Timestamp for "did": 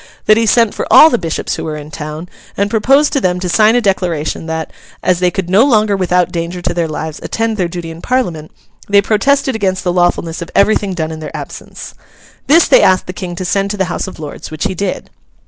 14.73-15.11